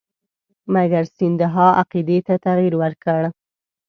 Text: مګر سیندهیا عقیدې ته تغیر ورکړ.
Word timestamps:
مګر 0.73 1.03
سیندهیا 1.15 1.67
عقیدې 1.81 2.17
ته 2.27 2.33
تغیر 2.45 2.73
ورکړ. 2.81 3.21